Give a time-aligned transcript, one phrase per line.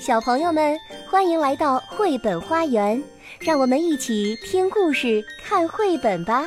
[0.00, 0.78] 小朋友们，
[1.10, 3.02] 欢迎来到绘本花园，
[3.40, 6.46] 让我们一起听故事、看绘本吧。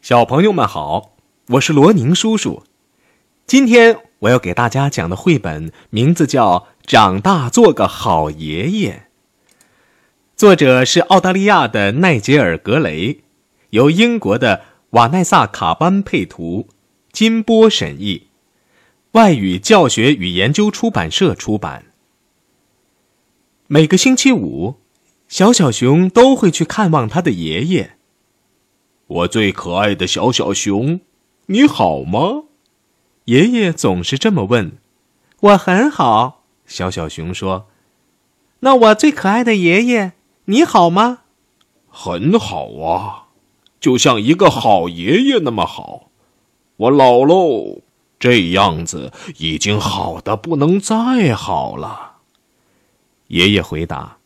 [0.00, 1.16] 小朋友们好，
[1.48, 2.62] 我是罗宁叔叔。
[3.46, 9.08] 今天我要给大家讲的绘本名字叫《长大做个好爷爷》，
[10.34, 13.20] 作者是澳大利亚的奈杰尔·格雷，
[13.70, 16.66] 由英国的瓦奈萨·卡班配图，
[17.12, 18.25] 金波审译。
[19.16, 21.86] 外语教学与研究出版社出版。
[23.66, 24.74] 每个星期五，
[25.26, 27.96] 小小熊都会去看望他的爷爷。
[29.06, 31.00] 我最可爱的小小熊，
[31.46, 32.42] 你好吗？
[33.24, 34.72] 爷爷总是这么问。
[35.40, 37.68] 我很好，小小熊说。
[38.60, 40.12] 那我最可爱的爷爷，
[40.44, 41.20] 你好吗？
[41.88, 43.28] 很好啊，
[43.80, 46.10] 就像一个好爷爷那么好。
[46.76, 47.80] 我老喽。
[48.18, 52.16] 这样子已经好的不能再好了，
[53.28, 54.16] 爷爷回答。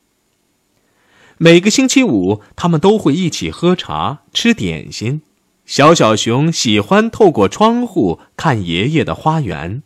[1.38, 5.22] 每个星期五，他们都会一起喝茶、吃点心。
[5.64, 9.82] 小小熊喜欢透过窗户看爷爷的花园。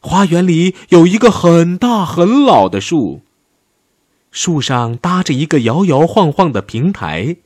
[0.00, 3.22] 花园里有一个很大很老的树，
[4.30, 7.36] 树上搭着一个摇摇晃晃的平台，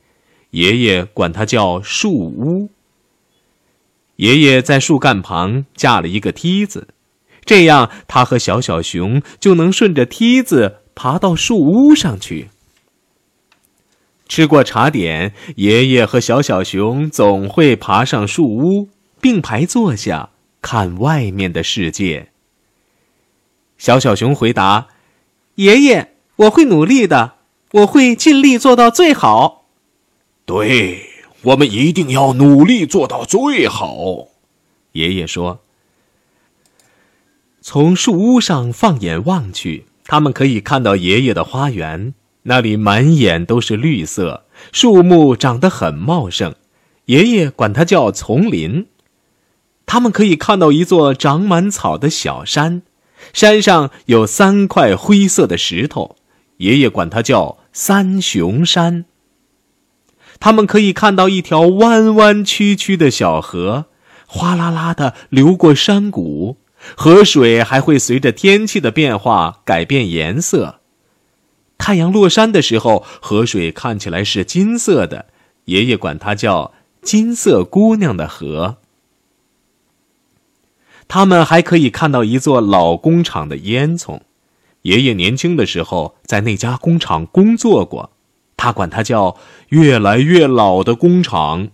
[0.51, 2.69] 爷爷管它叫树屋。
[4.19, 6.89] 爷爷在树干旁架了一个梯子，
[7.45, 12.49] 这样他和小小熊就能顺着梯子爬到树屋上去。
[14.27, 18.89] 吃过茶点，爷爷和小小熊总会爬上树屋，
[19.21, 20.31] 并排坐下
[20.61, 22.27] 看外面的世界。
[23.77, 24.87] 小小熊回答
[25.55, 27.35] ：“爷爷，我会努力的，
[27.71, 29.63] 我会尽力做到最好。”
[30.45, 31.08] 对。
[31.41, 34.27] 我们一定要努力做到最好，
[34.91, 35.61] 爷爷说。
[37.61, 46.55] 从树屋上放眼望去，他们可以看到爷爷的花园，那里满眼都是绿色，树木长得很茂盛，
[47.05, 48.87] 爷爷管它叫丛林。
[49.85, 52.81] 他们可以看到一座长满草的小山，
[53.33, 56.17] 山上有三块灰色的石头，
[56.57, 59.05] 爷爷管它叫三雄山。
[60.39, 63.85] 他们可以看到一条弯弯曲曲的小河，
[64.25, 66.57] 哗啦啦的流过山谷，
[66.95, 70.79] 河水还会随着天气的变化改变颜色。
[71.77, 75.25] 太阳落山的时候，河水看起来是金色的，
[75.65, 78.77] 爷爷管它叫“金色姑娘的河”。
[81.07, 84.19] 他们还可以看到一座老工厂的烟囱，
[84.83, 88.11] 爷爷年轻的时候在那家工厂工作过。
[88.59, 89.37] 他管它叫
[89.69, 91.69] 越来越老的工厂，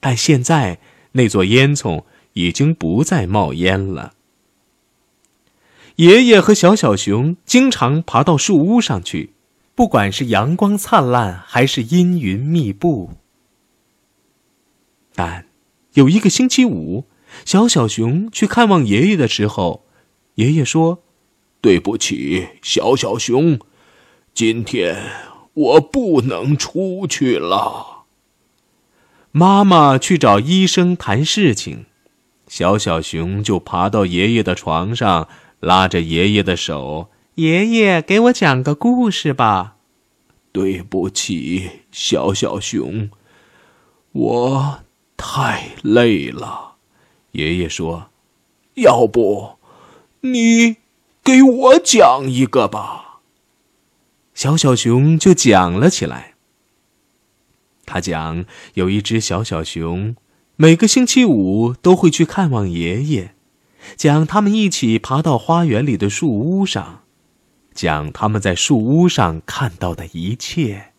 [0.00, 0.80] 但现在
[1.12, 4.14] 那座烟囱已经不再冒烟了。
[5.94, 9.34] 爷爷和小小熊经常爬到树屋上去，
[9.76, 13.12] 不管是阳光灿烂还是阴云密布。
[15.14, 15.46] 但
[15.92, 17.04] 有一个星期五，
[17.44, 19.84] 小小熊去看望爷爷的时候，
[20.34, 21.04] 爷爷说
[21.62, 23.60] ：“对不起，小小熊，
[24.34, 24.96] 今天。”
[25.56, 28.04] 我不能出去了。
[29.32, 31.86] 妈妈去找医生谈事情，
[32.46, 35.28] 小小熊就爬到爷爷的床上，
[35.60, 39.76] 拉着爷爷的手：“爷爷，给我讲个故事吧。”
[40.52, 43.10] 对不起，小小熊，
[44.12, 44.80] 我
[45.16, 46.76] 太累了。
[47.32, 48.10] 爷爷说
[48.76, 49.56] ：“要不，
[50.20, 50.76] 你
[51.22, 53.04] 给我讲一个吧。”
[54.36, 56.34] 小小熊就讲了起来。
[57.86, 60.14] 他讲，有一只小小熊，
[60.56, 63.30] 每个星期五都会去看望爷爷，
[63.96, 67.04] 讲他们一起爬到花园里的树屋上，
[67.72, 70.92] 讲他们在树屋上看到的一切。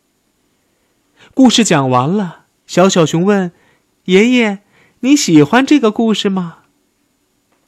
[1.32, 3.52] 故事讲完了，小小熊问
[4.06, 4.62] ：“爷爷，
[5.00, 6.64] 你喜欢这个故事吗？”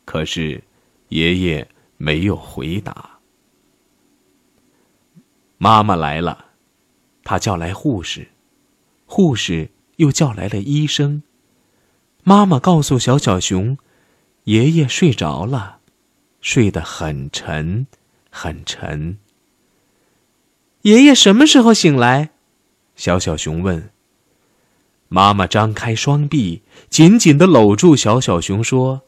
[0.04, 0.64] 可是，
[1.10, 3.19] 爷爷没有回答。
[5.62, 6.47] 妈妈来了，
[7.22, 8.28] 她叫来护士，
[9.04, 11.22] 护士又叫来了医生。
[12.24, 13.77] 妈妈告诉小小熊，
[14.45, 15.80] 爷爷睡着了，
[16.41, 17.86] 睡得很沉，
[18.30, 19.18] 很沉。
[20.80, 22.30] 爷爷什么时候醒来？
[22.97, 23.91] 小小熊问。
[25.09, 29.03] 妈妈张开双臂，紧紧的搂住小小熊，说：“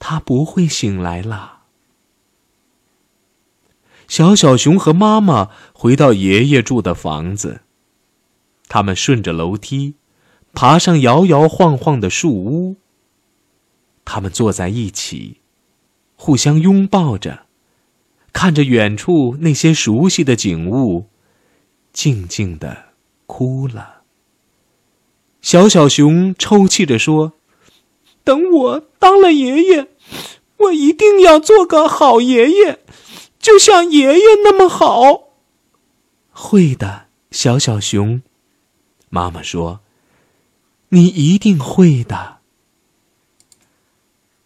[0.00, 1.52] 他不会醒来了。”
[4.08, 7.62] 小小熊和妈妈回到爷爷住的房子。
[8.68, 9.94] 他们顺着楼梯，
[10.52, 12.76] 爬上摇摇晃晃的树屋。
[14.04, 15.40] 他们坐在一起，
[16.14, 17.46] 互相拥抱着，
[18.32, 21.06] 看着远处那些熟悉的景物，
[21.92, 22.86] 静静的
[23.26, 24.02] 哭了。
[25.40, 27.32] 小小熊抽泣着说
[28.24, 29.88] ：“等我当了爷爷，
[30.56, 32.80] 我一定要做个好爷爷，
[33.38, 35.30] 就像爷爷那么好。”
[36.30, 38.22] 会的，小小熊。
[39.08, 39.80] 妈妈说
[40.90, 42.38] ：“你一定会的。”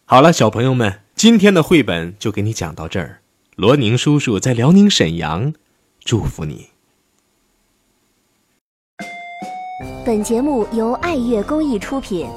[0.05, 3.21] 好了，小朋友们，今天的绘本就给你讲到这儿。
[3.55, 5.53] 罗宁叔叔在辽宁沈阳，
[6.03, 6.69] 祝福你。
[10.05, 12.27] 本节目由爱乐公益出品。